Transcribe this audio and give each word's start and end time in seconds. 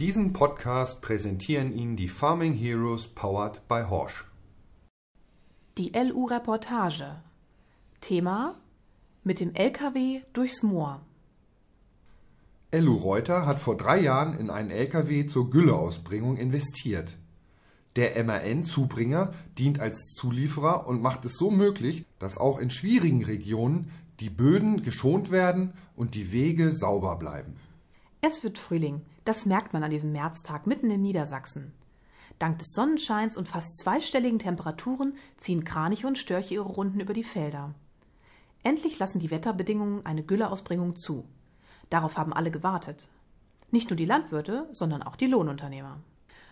Diesen 0.00 0.32
Podcast 0.32 1.02
präsentieren 1.02 1.72
Ihnen 1.72 1.94
die 1.94 2.08
Farming 2.08 2.52
Heroes 2.52 3.06
powered 3.06 3.62
by 3.68 3.84
Horsch. 3.88 4.24
Die 5.78 5.92
LU-Reportage. 5.94 7.22
Thema 8.00 8.56
Mit 9.22 9.38
dem 9.38 9.54
LKW 9.54 10.22
durchs 10.32 10.64
Moor. 10.64 11.00
LU 12.72 12.96
Reuter 12.96 13.46
hat 13.46 13.60
vor 13.60 13.76
drei 13.76 14.00
Jahren 14.00 14.36
in 14.36 14.50
einen 14.50 14.72
LKW 14.72 15.26
zur 15.26 15.48
Gülleausbringung 15.48 16.38
investiert. 16.38 17.16
Der 17.94 18.24
MAN-Zubringer 18.24 19.32
dient 19.58 19.78
als 19.78 20.14
Zulieferer 20.16 20.88
und 20.88 21.02
macht 21.02 21.24
es 21.24 21.36
so 21.36 21.52
möglich, 21.52 22.04
dass 22.18 22.36
auch 22.36 22.58
in 22.58 22.70
schwierigen 22.70 23.22
Regionen 23.22 23.92
die 24.18 24.30
Böden 24.30 24.82
geschont 24.82 25.30
werden 25.30 25.72
und 25.94 26.16
die 26.16 26.32
Wege 26.32 26.72
sauber 26.72 27.14
bleiben. 27.14 27.54
Es 28.26 28.42
wird 28.42 28.56
Frühling, 28.56 29.02
das 29.26 29.44
merkt 29.44 29.74
man 29.74 29.84
an 29.84 29.90
diesem 29.90 30.10
Märztag 30.10 30.66
mitten 30.66 30.88
in 30.88 31.02
Niedersachsen. 31.02 31.74
Dank 32.38 32.58
des 32.58 32.72
Sonnenscheins 32.72 33.36
und 33.36 33.48
fast 33.48 33.76
zweistelligen 33.76 34.38
Temperaturen 34.38 35.12
ziehen 35.36 35.64
Kraniche 35.64 36.06
und 36.06 36.16
Störche 36.16 36.54
ihre 36.54 36.64
Runden 36.64 37.00
über 37.00 37.12
die 37.12 37.22
Felder. 37.22 37.74
Endlich 38.62 38.98
lassen 38.98 39.18
die 39.18 39.30
Wetterbedingungen 39.30 40.06
eine 40.06 40.22
Gülleausbringung 40.22 40.96
zu. 40.96 41.26
Darauf 41.90 42.16
haben 42.16 42.32
alle 42.32 42.50
gewartet. 42.50 43.10
Nicht 43.70 43.90
nur 43.90 43.98
die 43.98 44.06
Landwirte, 44.06 44.70
sondern 44.72 45.02
auch 45.02 45.16
die 45.16 45.26
Lohnunternehmer. 45.26 46.00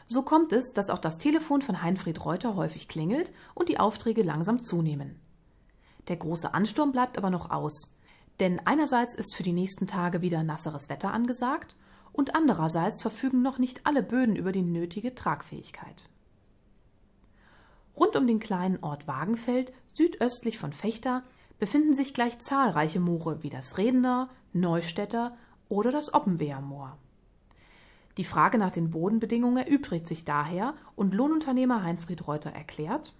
So 0.06 0.20
kommt 0.20 0.52
es, 0.52 0.74
dass 0.74 0.90
auch 0.90 0.98
das 0.98 1.16
Telefon 1.16 1.62
von 1.62 1.80
Heinfried 1.80 2.22
Reuter 2.22 2.54
häufig 2.54 2.86
klingelt 2.86 3.32
und 3.54 3.70
die 3.70 3.80
Aufträge 3.80 4.22
langsam 4.22 4.60
zunehmen. 4.62 5.18
Der 6.08 6.16
große 6.16 6.52
Ansturm 6.52 6.92
bleibt 6.92 7.16
aber 7.16 7.30
noch 7.30 7.48
aus, 7.48 7.96
denn 8.40 8.60
einerseits 8.64 9.14
ist 9.14 9.34
für 9.34 9.42
die 9.42 9.52
nächsten 9.52 9.86
Tage 9.86 10.22
wieder 10.22 10.42
nasseres 10.42 10.88
Wetter 10.88 11.12
angesagt 11.12 11.76
und 12.12 12.34
andererseits 12.34 13.02
verfügen 13.02 13.42
noch 13.42 13.58
nicht 13.58 13.86
alle 13.86 14.02
Böden 14.02 14.36
über 14.36 14.52
die 14.52 14.62
nötige 14.62 15.14
Tragfähigkeit. 15.14 16.08
Rund 17.96 18.16
um 18.16 18.26
den 18.26 18.40
kleinen 18.40 18.78
Ort 18.82 19.06
Wagenfeld, 19.06 19.72
südöstlich 19.92 20.58
von 20.58 20.72
Fechter, 20.72 21.22
befinden 21.58 21.94
sich 21.94 22.14
gleich 22.14 22.38
zahlreiche 22.40 23.00
Moore 23.00 23.42
wie 23.42 23.50
das 23.50 23.78
Redener, 23.78 24.28
Neustädter 24.52 25.36
oder 25.68 25.92
das 25.92 26.12
Oppenweher 26.12 26.60
Moor. 26.60 26.96
Die 28.18 28.24
Frage 28.24 28.58
nach 28.58 28.70
den 28.70 28.90
Bodenbedingungen 28.90 29.64
erübrigt 29.66 30.06
sich 30.06 30.24
daher 30.24 30.74
und 30.96 31.14
Lohnunternehmer 31.14 31.82
Heinfried 31.82 32.26
Reuter 32.26 32.50
erklärt, 32.50 33.14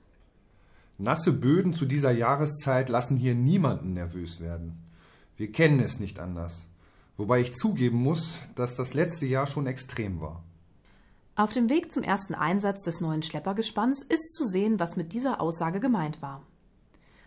Nasse 0.98 1.32
Böden 1.32 1.72
zu 1.72 1.86
dieser 1.86 2.12
Jahreszeit 2.12 2.88
lassen 2.88 3.16
hier 3.16 3.34
niemanden 3.34 3.94
nervös 3.94 4.40
werden. 4.40 4.78
Wir 5.42 5.50
kennen 5.50 5.80
es 5.80 5.98
nicht 5.98 6.20
anders. 6.20 6.68
Wobei 7.16 7.40
ich 7.40 7.56
zugeben 7.56 8.00
muss, 8.00 8.38
dass 8.54 8.76
das 8.76 8.94
letzte 8.94 9.26
Jahr 9.26 9.48
schon 9.48 9.66
extrem 9.66 10.20
war. 10.20 10.44
Auf 11.34 11.52
dem 11.52 11.68
Weg 11.68 11.92
zum 11.92 12.04
ersten 12.04 12.36
Einsatz 12.36 12.84
des 12.84 13.00
neuen 13.00 13.24
Schleppergespanns 13.24 14.04
ist 14.04 14.34
zu 14.34 14.44
sehen, 14.44 14.78
was 14.78 14.94
mit 14.94 15.12
dieser 15.12 15.40
Aussage 15.40 15.80
gemeint 15.80 16.22
war. 16.22 16.46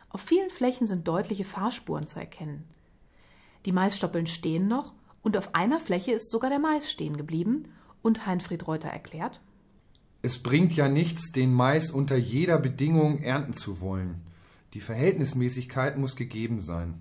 Auf 0.07 0.21
vielen 0.21 0.49
Flächen 0.49 0.87
sind 0.87 1.05
deutliche 1.05 1.43
Fahrspuren 1.43 2.07
zu 2.07 2.17
erkennen. 2.17 2.63
Die 3.65 3.73
Maisstoppeln 3.73 4.27
stehen 4.27 4.69
noch 4.69 4.93
und 5.21 5.35
auf 5.35 5.53
einer 5.53 5.81
Fläche 5.81 6.13
ist 6.13 6.31
sogar 6.31 6.49
der 6.49 6.59
Mais 6.59 6.89
stehen 6.89 7.17
geblieben 7.17 7.63
und 8.01 8.25
Heinfried 8.25 8.65
Reuter 8.65 8.87
erklärt, 8.87 9.41
Es 10.21 10.41
bringt 10.41 10.71
ja 10.71 10.87
nichts, 10.87 11.33
den 11.33 11.51
Mais 11.53 11.91
unter 11.91 12.15
jeder 12.15 12.59
Bedingung 12.59 13.17
ernten 13.17 13.57
zu 13.57 13.81
wollen. 13.81 14.21
Die 14.73 14.79
Verhältnismäßigkeit 14.79 15.97
muss 15.97 16.15
gegeben 16.15 16.61
sein. 16.61 16.93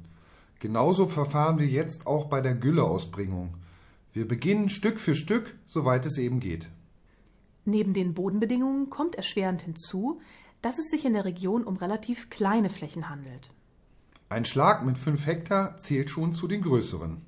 Genauso 0.64 1.08
verfahren 1.08 1.58
wir 1.58 1.66
jetzt 1.66 2.06
auch 2.06 2.24
bei 2.24 2.40
der 2.40 2.54
Gülleausbringung. 2.54 3.52
Wir 4.14 4.26
beginnen 4.26 4.70
Stück 4.70 4.98
für 4.98 5.14
Stück, 5.14 5.54
soweit 5.66 6.06
es 6.06 6.16
eben 6.16 6.40
geht. 6.40 6.70
Neben 7.66 7.92
den 7.92 8.14
Bodenbedingungen 8.14 8.88
kommt 8.88 9.14
erschwerend 9.14 9.60
hinzu, 9.60 10.22
dass 10.62 10.78
es 10.78 10.88
sich 10.88 11.04
in 11.04 11.12
der 11.12 11.26
Region 11.26 11.64
um 11.64 11.76
relativ 11.76 12.30
kleine 12.30 12.70
Flächen 12.70 13.10
handelt. 13.10 13.50
Ein 14.30 14.46
Schlag 14.46 14.86
mit 14.86 14.96
5 14.96 15.26
Hektar 15.26 15.76
zählt 15.76 16.08
schon 16.08 16.32
zu 16.32 16.48
den 16.48 16.62
größeren. 16.62 17.20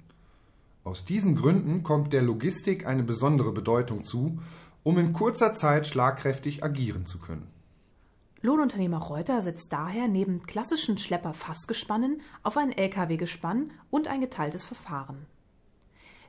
Aus 0.83 1.05
diesen 1.05 1.35
Gründen 1.35 1.83
kommt 1.83 2.15
der 2.15 2.23
Logistik 2.23 2.87
eine 2.87 3.03
besondere 3.03 3.53
Bedeutung 3.53 4.03
zu, 4.03 4.39
um 4.83 4.97
in 4.97 5.13
kurzer 5.13 5.53
Zeit 5.53 5.87
schlagkräftig 5.87 6.65
agieren 6.65 7.05
zu 7.05 7.19
können. 7.19 7.49
Lohnunternehmer 8.43 8.99
Reuter 8.99 9.43
setzt 9.43 9.73
daher 9.73 10.09
neben 10.09 10.43
klassischen 10.43 10.99
Schlepper-Fassgespannen 10.99 12.21
auf 12.43 12.57
ein 12.57 12.71
Lkw-Gespann 12.71 13.73
und 13.91 14.09
ein 14.09 14.21
geteiltes 14.21 14.65
Verfahren. 14.65 15.27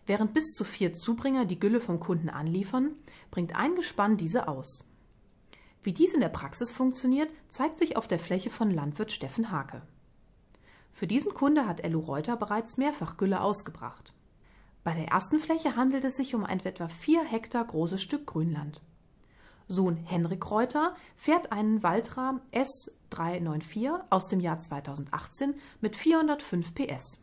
Während 0.05 0.33
bis 0.33 0.53
zu 0.53 0.63
vier 0.63 0.93
Zubringer 0.93 1.45
die 1.45 1.59
Gülle 1.59 1.81
vom 1.81 1.99
Kunden 1.99 2.29
anliefern, 2.29 2.95
bringt 3.29 3.55
ein 3.55 3.75
Gespann 3.75 4.15
diese 4.15 4.47
aus. 4.47 4.89
Wie 5.83 5.93
dies 5.93 6.13
in 6.13 6.21
der 6.21 6.29
Praxis 6.29 6.71
funktioniert, 6.71 7.29
zeigt 7.49 7.77
sich 7.77 7.97
auf 7.97 8.07
der 8.07 8.19
Fläche 8.19 8.49
von 8.49 8.71
Landwirt 8.71 9.11
Steffen 9.11 9.51
Hake. 9.51 9.81
Für 10.91 11.07
diesen 11.07 11.33
Kunde 11.33 11.67
hat 11.67 11.81
Ellu 11.81 11.99
Reuter 11.99 12.37
bereits 12.37 12.77
mehrfach 12.77 13.17
Gülle 13.17 13.41
ausgebracht. 13.41 14.13
Bei 14.83 14.93
der 14.93 15.09
ersten 15.09 15.39
Fläche 15.39 15.75
handelt 15.75 16.05
es 16.05 16.15
sich 16.15 16.33
um 16.33 16.45
ein 16.45 16.61
etwa 16.61 16.87
vier 16.87 17.23
Hektar 17.23 17.65
großes 17.65 18.01
Stück 18.01 18.25
Grünland. 18.25 18.81
Sohn 19.67 19.97
Henrik 19.97 20.49
Reuter 20.49 20.95
fährt 21.15 21.51
einen 21.51 21.83
Valtra 21.83 22.39
S394 22.53 24.01
aus 24.09 24.27
dem 24.27 24.39
Jahr 24.39 24.59
2018 24.59 25.55
mit 25.81 25.95
405 25.95 26.73
PS. 26.73 27.19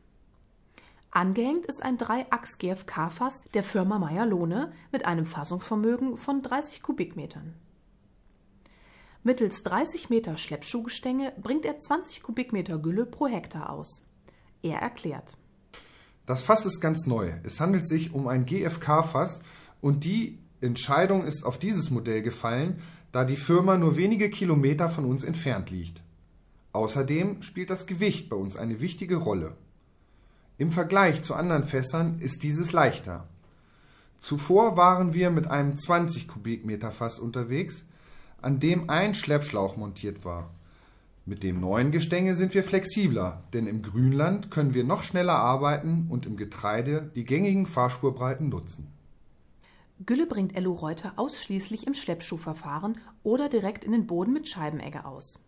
Angehängt 1.11 1.65
ist 1.67 1.83
ein 1.83 1.97
3-Achs 1.97 2.59
GFK-Fass 2.59 3.43
der 3.55 3.63
Firma 3.63 3.99
Meyer-Lohne 3.99 4.73
mit 4.91 5.07
einem 5.07 5.27
Fassungsvermögen 5.27 6.17
von 6.17 6.43
30 6.43 6.83
Kubikmetern. 6.83 7.55
Mittels 9.23 9.63
30 9.63 10.11
Meter 10.11 10.37
Schleppschuhgestänge 10.37 11.33
bringt 11.41 11.65
er 11.65 11.79
20 11.79 12.23
Kubikmeter 12.23 12.79
Gülle 12.79 13.07
pro 13.07 13.27
Hektar 13.27 13.71
aus. 13.71 14.07
Er 14.61 14.81
erklärt. 14.81 15.39
Das 16.27 16.43
Fass 16.43 16.67
ist 16.67 16.81
ganz 16.81 17.07
neu. 17.07 17.33
Es 17.43 17.61
handelt 17.61 17.89
sich 17.89 18.13
um 18.13 18.29
ein 18.29 18.45
GFK-Fass 18.45 19.43
und 19.81 20.05
die 20.05 20.44
Entscheidung 20.65 21.25
ist 21.25 21.45
auf 21.45 21.59
dieses 21.59 21.91
Modell 21.91 22.23
gefallen, 22.23 22.81
da 23.13 23.25
die 23.25 23.37
Firma 23.37 23.77
nur 23.77 23.97
wenige 23.97 24.31
Kilometer 24.31 24.91
von 24.91 25.05
uns 25.05 25.23
entfernt 25.23 25.71
liegt. 25.71 26.03
Außerdem 26.73 27.43
spielt 27.43 27.71
das 27.71 27.87
Gewicht 27.87 28.29
bei 28.29 28.37
uns 28.37 28.57
eine 28.57 28.81
wichtige 28.81 29.17
Rolle. 29.17 29.57
Im 30.59 30.71
Vergleich 30.71 31.23
zu 31.23 31.35
anderen 31.35 31.65
Fässern 31.65 32.19
ist 32.19 32.43
dieses 32.43 32.73
leichter. 32.73 33.29
Zuvor 34.19 34.77
waren 34.77 35.15
wir 35.15 35.31
mit 35.31 35.47
einem 35.47 35.77
20 35.77 36.29
Kubikmeter 36.29 36.91
Fass 36.91 37.19
unterwegs, 37.19 37.85
an 38.41 38.59
dem 38.59 38.89
ein 38.89 39.15
Schleppschlauch 39.15 39.77
montiert 39.77 40.25
war. 40.25 40.51
Mit 41.27 41.43
dem 41.43 41.61
neuen 41.61 41.91
Gestänge 41.91 42.35
sind 42.35 42.55
wir 42.55 42.63
flexibler, 42.63 43.43
denn 43.53 43.67
im 43.67 43.83
Grünland 43.83 44.51
können 44.51 44.75
wir 44.75 44.85
noch 44.85 45.03
schneller 45.03 45.37
arbeiten 45.37 46.07
und 46.09 46.27
im 46.27 46.37
Getreide 46.37 47.11
die 47.15 47.25
gängigen 47.25 47.67
Fahrspurbreiten 47.67 48.49
nutzen. 48.49 48.94
Gülle 50.05 50.27
bringt 50.27 50.57
Ello 50.57 50.73
Reuter 50.73 51.13
ausschließlich 51.17 51.87
im 51.87 51.95
Schleppschuhverfahren 51.95 52.99
oder 53.23 53.49
direkt 53.49 53.85
in 53.85 53.93
den 53.93 54.07
Boden 54.07 54.33
mit 54.33 54.49
Scheibenegge 54.49 55.05
aus. 55.05 55.41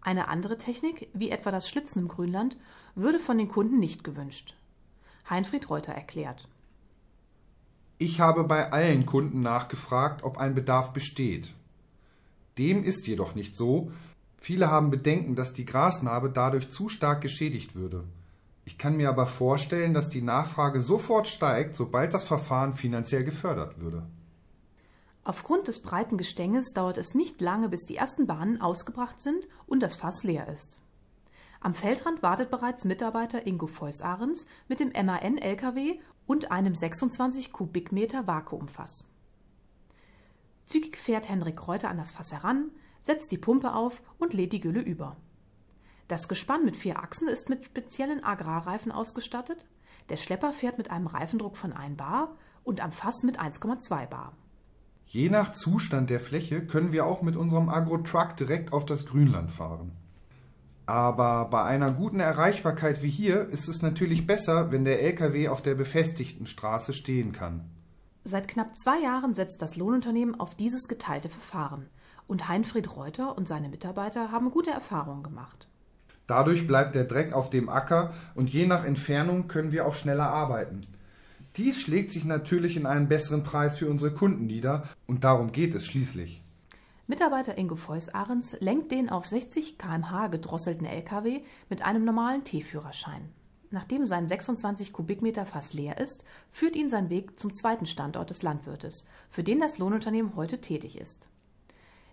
Eine 0.00 0.28
andere 0.28 0.58
Technik, 0.58 1.08
wie 1.14 1.30
etwa 1.30 1.50
das 1.50 1.68
Schlitzen 1.68 2.02
im 2.02 2.08
Grünland, 2.08 2.56
würde 2.94 3.20
von 3.20 3.38
den 3.38 3.48
Kunden 3.48 3.78
nicht 3.78 4.04
gewünscht. 4.04 4.56
Heinfried 5.30 5.70
Reuter 5.70 5.92
erklärt. 5.92 6.48
Ich 7.98 8.20
habe 8.20 8.44
bei 8.44 8.72
allen 8.72 9.06
Kunden 9.06 9.40
nachgefragt, 9.40 10.22
ob 10.22 10.38
ein 10.38 10.54
Bedarf 10.54 10.92
besteht. 10.92 11.52
Dem 12.56 12.84
ist 12.84 13.06
jedoch 13.06 13.34
nicht 13.34 13.54
so. 13.54 13.92
Viele 14.36 14.70
haben 14.70 14.90
Bedenken, 14.90 15.34
dass 15.34 15.52
die 15.52 15.64
Grasnarbe 15.64 16.30
dadurch 16.30 16.70
zu 16.70 16.88
stark 16.88 17.20
geschädigt 17.20 17.74
würde. 17.74 18.04
Ich 18.68 18.76
kann 18.76 18.98
mir 18.98 19.08
aber 19.08 19.24
vorstellen, 19.24 19.94
dass 19.94 20.10
die 20.10 20.20
Nachfrage 20.20 20.82
sofort 20.82 21.26
steigt, 21.26 21.74
sobald 21.74 22.12
das 22.12 22.24
Verfahren 22.24 22.74
finanziell 22.74 23.24
gefördert 23.24 23.80
würde. 23.80 24.06
Aufgrund 25.24 25.68
des 25.68 25.80
breiten 25.80 26.18
Gestänges 26.18 26.74
dauert 26.74 26.98
es 26.98 27.14
nicht 27.14 27.40
lange, 27.40 27.70
bis 27.70 27.86
die 27.86 27.96
ersten 27.96 28.26
Bahnen 28.26 28.60
ausgebracht 28.60 29.20
sind 29.20 29.48
und 29.64 29.80
das 29.82 29.94
Fass 29.96 30.22
leer 30.22 30.48
ist. 30.48 30.82
Am 31.60 31.72
Feldrand 31.72 32.22
wartet 32.22 32.50
bereits 32.50 32.84
Mitarbeiter 32.84 33.46
Ingo 33.46 33.68
Feuß-Ahrens 33.68 34.46
mit 34.68 34.80
dem 34.80 34.92
MAN-LKW 34.92 35.98
und 36.26 36.50
einem 36.50 36.74
26 36.74 37.52
Kubikmeter 37.54 38.26
Vakuumfass. 38.26 39.10
Zügig 40.66 40.98
fährt 40.98 41.30
Henrik 41.30 41.66
Reuter 41.66 41.88
an 41.88 41.96
das 41.96 42.10
Fass 42.10 42.32
heran, 42.32 42.70
setzt 43.00 43.32
die 43.32 43.38
Pumpe 43.38 43.72
auf 43.72 44.02
und 44.18 44.34
lädt 44.34 44.52
die 44.52 44.60
Gülle 44.60 44.82
über. 44.82 45.16
Das 46.08 46.26
Gespann 46.26 46.64
mit 46.64 46.76
vier 46.76 46.98
Achsen 46.98 47.28
ist 47.28 47.50
mit 47.50 47.66
speziellen 47.66 48.24
Agrarreifen 48.24 48.90
ausgestattet. 48.90 49.66
Der 50.08 50.16
Schlepper 50.16 50.54
fährt 50.54 50.78
mit 50.78 50.90
einem 50.90 51.06
Reifendruck 51.06 51.56
von 51.58 51.74
1 51.74 51.98
bar 51.98 52.34
und 52.64 52.80
am 52.80 52.92
Fass 52.92 53.22
mit 53.24 53.38
1,2 53.38 54.06
bar. 54.06 54.32
Je 55.06 55.28
nach 55.28 55.52
Zustand 55.52 56.08
der 56.08 56.20
Fläche 56.20 56.66
können 56.66 56.92
wir 56.92 57.04
auch 57.04 57.20
mit 57.20 57.36
unserem 57.36 57.68
Agro-Truck 57.68 58.36
direkt 58.36 58.72
auf 58.72 58.86
das 58.86 59.04
Grünland 59.04 59.50
fahren. 59.50 59.92
Aber 60.86 61.44
bei 61.50 61.62
einer 61.64 61.92
guten 61.92 62.20
Erreichbarkeit 62.20 63.02
wie 63.02 63.10
hier 63.10 63.46
ist 63.50 63.68
es 63.68 63.82
natürlich 63.82 64.26
besser, 64.26 64.72
wenn 64.72 64.86
der 64.86 65.02
LKW 65.02 65.48
auf 65.48 65.60
der 65.60 65.74
befestigten 65.74 66.46
Straße 66.46 66.94
stehen 66.94 67.32
kann. 67.32 67.68
Seit 68.24 68.48
knapp 68.48 68.76
zwei 68.78 68.98
Jahren 68.98 69.34
setzt 69.34 69.60
das 69.60 69.76
Lohnunternehmen 69.76 70.40
auf 70.40 70.54
dieses 70.54 70.88
geteilte 70.88 71.28
Verfahren 71.28 71.86
und 72.26 72.48
Heinfried 72.48 72.96
Reuter 72.96 73.36
und 73.36 73.46
seine 73.46 73.68
Mitarbeiter 73.68 74.32
haben 74.32 74.50
gute 74.50 74.70
Erfahrungen 74.70 75.22
gemacht. 75.22 75.68
Dadurch 76.28 76.66
bleibt 76.66 76.94
der 76.94 77.04
Dreck 77.04 77.32
auf 77.32 77.48
dem 77.48 77.70
Acker 77.70 78.12
und 78.34 78.50
je 78.50 78.66
nach 78.66 78.84
Entfernung 78.84 79.48
können 79.48 79.72
wir 79.72 79.86
auch 79.86 79.94
schneller 79.94 80.28
arbeiten. 80.28 80.82
Dies 81.56 81.80
schlägt 81.80 82.12
sich 82.12 82.24
natürlich 82.24 82.76
in 82.76 82.86
einen 82.86 83.08
besseren 83.08 83.42
Preis 83.42 83.78
für 83.78 83.88
unsere 83.88 84.12
Kunden 84.12 84.46
nieder 84.46 84.84
und 85.06 85.24
darum 85.24 85.50
geht 85.50 85.74
es 85.74 85.86
schließlich. 85.86 86.42
Mitarbeiter 87.06 87.56
Ingo 87.56 87.76
Feuß-Ahrens 87.76 88.58
lenkt 88.60 88.92
den 88.92 89.08
auf 89.08 89.26
60 89.26 89.78
km/h 89.78 90.26
gedrosselten 90.26 90.86
LKW 90.86 91.40
mit 91.70 91.80
einem 91.80 92.04
normalen 92.04 92.44
T-Führerschein. 92.44 93.22
Nachdem 93.70 94.04
sein 94.04 94.28
26 94.28 94.92
Kubikmeter 94.92 95.46
Fass 95.46 95.72
leer 95.72 95.96
ist, 95.98 96.24
führt 96.50 96.76
ihn 96.76 96.90
sein 96.90 97.08
Weg 97.08 97.38
zum 97.38 97.54
zweiten 97.54 97.86
Standort 97.86 98.28
des 98.28 98.42
Landwirtes, 98.42 99.06
für 99.30 99.42
den 99.42 99.60
das 99.60 99.78
Lohnunternehmen 99.78 100.36
heute 100.36 100.60
tätig 100.60 100.98
ist. 100.98 101.28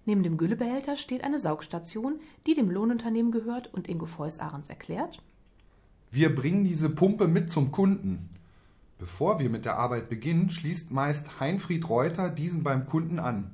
Neben 0.06 0.24
dem 0.24 0.38
Güllebehälter 0.38 0.98
steht 0.98 1.24
eine 1.24 1.40
Saugstation, 1.40 2.20
die 2.46 2.54
dem 2.54 2.70
Lohnunternehmen 2.70 3.32
gehört 3.32 3.74
und 3.74 3.88
Ingo 3.88 4.06
Feuß-Ahrens 4.06 4.70
erklärt: 4.70 5.22
Wir 6.12 6.34
bringen 6.34 6.64
diese 6.64 6.90
Pumpe 6.90 7.28
mit 7.28 7.52
zum 7.52 7.72
Kunden. 7.72 8.30
Bevor 9.00 9.40
wir 9.40 9.50
mit 9.50 9.66
der 9.66 9.78
Arbeit 9.78 10.08
beginnen, 10.10 10.50
schließt 10.50 10.92
meist 10.92 11.40
Heinfried 11.40 11.90
Reuter 11.90 12.30
diesen 12.30 12.64
beim 12.64 12.86
Kunden 12.86 13.20
an. 13.20 13.52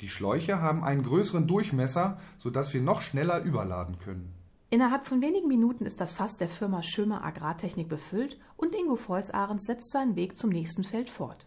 Die 0.00 0.08
Schläuche 0.08 0.62
haben 0.62 0.84
einen 0.84 1.02
größeren 1.02 1.46
Durchmesser, 1.46 2.18
sodass 2.38 2.72
wir 2.72 2.80
noch 2.80 3.00
schneller 3.00 3.42
überladen 3.42 3.98
können. 3.98 4.32
Innerhalb 4.70 5.06
von 5.06 5.20
wenigen 5.20 5.48
Minuten 5.48 5.84
ist 5.84 6.00
das 6.00 6.12
Fass 6.12 6.36
der 6.36 6.48
Firma 6.48 6.82
Schömer 6.82 7.24
Agrartechnik 7.24 7.88
befüllt 7.88 8.38
und 8.56 8.74
Ingo 8.74 8.94
Feuß-Ahrens 8.94 9.64
setzt 9.64 9.90
seinen 9.90 10.14
Weg 10.14 10.36
zum 10.36 10.50
nächsten 10.50 10.84
Feld 10.84 11.10
fort. 11.10 11.46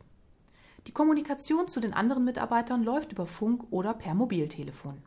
Die 0.87 0.91
Kommunikation 0.91 1.67
zu 1.67 1.79
den 1.79 1.93
anderen 1.93 2.25
Mitarbeitern 2.25 2.83
läuft 2.83 3.11
über 3.11 3.25
Funk 3.25 3.65
oder 3.71 3.93
per 3.93 4.13
Mobiltelefon. 4.13 5.01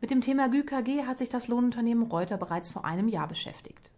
Mit 0.00 0.10
dem 0.10 0.20
Thema 0.20 0.48
GÜKG 0.48 1.06
hat 1.06 1.18
sich 1.18 1.28
das 1.28 1.46
Lohnunternehmen 1.46 2.08
Reuter 2.08 2.36
bereits 2.36 2.70
vor 2.70 2.84
einem 2.84 3.06
Jahr 3.06 3.28
beschäftigt. 3.28 3.92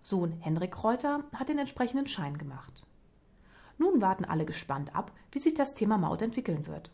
Sohn 0.00 0.32
Henrik 0.40 0.82
Reuter 0.82 1.24
hat 1.34 1.50
den 1.50 1.58
entsprechenden 1.58 2.08
Schein 2.08 2.38
gemacht. 2.38 2.86
Nun 3.76 4.00
warten 4.00 4.24
alle 4.24 4.46
gespannt 4.46 4.94
ab, 4.94 5.12
wie 5.32 5.38
sich 5.38 5.54
das 5.54 5.74
Thema 5.74 5.98
Maut 5.98 6.22
entwickeln 6.22 6.66
wird. 6.66 6.90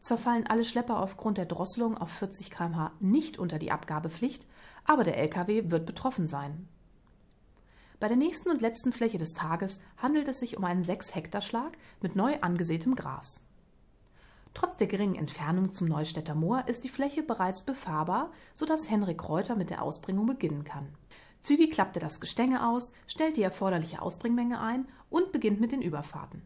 Zwar 0.00 0.18
fallen 0.18 0.46
alle 0.46 0.66
Schlepper 0.66 1.00
aufgrund 1.00 1.38
der 1.38 1.46
Drosselung 1.46 1.96
auf 1.96 2.10
40 2.10 2.50
km/h 2.50 2.92
nicht 3.00 3.38
unter 3.38 3.58
die 3.58 3.72
Abgabepflicht, 3.72 4.46
aber 4.84 5.04
der 5.04 5.16
Lkw 5.16 5.70
wird 5.70 5.86
betroffen 5.86 6.26
sein. 6.26 6.68
Bei 8.04 8.08
der 8.08 8.18
nächsten 8.18 8.50
und 8.50 8.60
letzten 8.60 8.92
Fläche 8.92 9.16
des 9.16 9.32
Tages 9.32 9.80
handelt 9.96 10.28
es 10.28 10.38
sich 10.38 10.58
um 10.58 10.64
einen 10.64 10.84
6-Hektar-Schlag 10.84 11.78
mit 12.02 12.16
neu 12.16 12.36
angesätem 12.42 12.96
Gras. 12.96 13.42
Trotz 14.52 14.76
der 14.76 14.88
geringen 14.88 15.14
Entfernung 15.14 15.72
zum 15.72 15.88
Neustädter 15.88 16.34
Moor 16.34 16.68
ist 16.68 16.84
die 16.84 16.90
Fläche 16.90 17.22
bereits 17.22 17.62
befahrbar, 17.62 18.30
sodass 18.52 18.90
Henrik 18.90 19.26
Reuter 19.26 19.56
mit 19.56 19.70
der 19.70 19.80
Ausbringung 19.80 20.26
beginnen 20.26 20.64
kann. 20.64 20.88
Zügig 21.40 21.70
klappt 21.70 21.96
er 21.96 22.02
das 22.02 22.20
Gestänge 22.20 22.68
aus, 22.68 22.92
stellt 23.06 23.38
die 23.38 23.42
erforderliche 23.42 24.02
Ausbringmenge 24.02 24.60
ein 24.60 24.86
und 25.08 25.32
beginnt 25.32 25.62
mit 25.62 25.72
den 25.72 25.80
Überfahrten. 25.80 26.42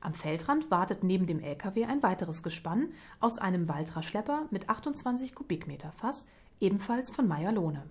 Am 0.00 0.14
Feldrand 0.14 0.68
wartet 0.72 1.04
neben 1.04 1.28
dem 1.28 1.38
LKW 1.38 1.84
ein 1.84 2.02
weiteres 2.02 2.42
Gespann 2.42 2.88
aus 3.20 3.38
einem 3.38 3.68
Waltra-Schlepper 3.68 4.48
mit 4.50 4.68
28 4.68 5.36
Kubikmeter 5.36 5.92
Fass, 5.92 6.26
ebenfalls 6.58 7.08
von 7.08 7.28
Meyer 7.28 7.52
Lohne. 7.52 7.84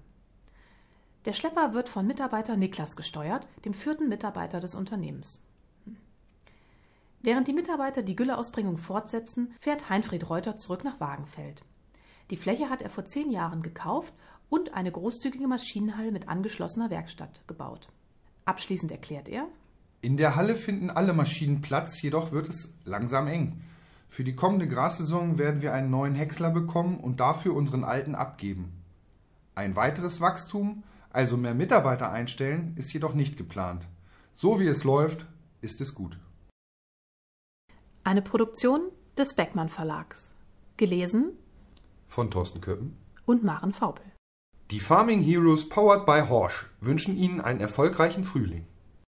Der 1.25 1.33
Schlepper 1.33 1.73
wird 1.73 1.88
von 1.88 2.07
Mitarbeiter 2.07 2.57
Niklas 2.57 2.95
gesteuert, 2.95 3.47
dem 3.63 3.73
vierten 3.73 4.09
Mitarbeiter 4.09 4.59
des 4.59 4.73
Unternehmens. 4.73 5.39
Während 7.21 7.47
die 7.47 7.53
Mitarbeiter 7.53 8.01
die 8.01 8.15
Gülleausbringung 8.15 8.79
fortsetzen, 8.79 9.53
fährt 9.59 9.89
Heinfried 9.89 10.27
Reuter 10.27 10.57
zurück 10.57 10.83
nach 10.83 11.00
Wagenfeld. 11.00 11.62
Die 12.31 12.38
Fläche 12.38 12.69
hat 12.69 12.81
er 12.81 12.89
vor 12.89 13.06
zehn 13.06 13.29
Jahren 13.29 13.62
gekauft 13.62 14.13
und 14.50 14.73
eine 14.73 14.91
großzügige 14.91 15.47
Maschinenhalle 15.47 16.12
mit 16.12 16.27
angeschlossener 16.27 16.89
Werkstatt 16.89 17.44
gebaut. 17.45 17.88
Abschließend 18.45 18.91
erklärt 18.91 19.29
er: 19.29 19.47
In 20.01 20.17
der 20.17 20.35
Halle 20.35 20.56
finden 20.56 20.89
alle 20.89 21.13
Maschinen 21.13 21.62
Platz, 21.62 22.01
jedoch 22.01 22.31
wird 22.31 22.50
es 22.50 22.74
langsam 22.83 23.27
eng. 23.27 23.62
Für 24.07 24.24
die 24.24 24.35
kommende 24.35 24.67
Grassaison 24.67 25.38
werden 25.38 25.62
wir 25.62 25.74
einen 25.74 25.91
neuen 25.91 26.15
Häcksler 26.15 26.50
bekommen 26.50 27.00
und 27.00 27.19
dafür 27.19 27.56
unseren 27.56 27.83
alten 27.83 28.15
abgeben. 28.15 28.74
Ein 29.53 29.75
weiteres 29.75 30.19
Wachstum 30.19 30.83
also 31.13 31.38
mehr 31.38 31.54
Mitarbeiter 31.54 32.12
einstellen 32.12 32.74
ist 32.78 32.94
jedoch 32.94 33.13
nicht 33.13 33.38
geplant. 33.38 33.88
So 34.34 34.60
wie 34.60 34.68
es 34.68 34.84
läuft, 34.84 35.25
ist 35.62 35.81
es 35.81 35.94
gut. 35.94 36.18
Eine 38.04 38.22
Produktion 38.22 38.90
des 39.18 39.36
Beckmann 39.36 39.69
Verlags. 39.69 40.31
Gelesen 40.78 41.38
von 42.08 42.31
Thorsten 42.31 42.62
Köppen 42.62 42.98
und 43.25 43.44
Maren 43.44 43.74
Faupel. 43.74 44.06
Die 44.72 44.80
Farming 44.80 45.22
Heroes 45.22 45.68
powered 45.68 46.06
by 46.06 46.22
Horsch 46.30 46.69
wünschen 46.80 47.18
Ihnen 47.18 47.42
einen 47.42 47.60
erfolgreichen 47.60 48.24
Frühling. 48.24 48.66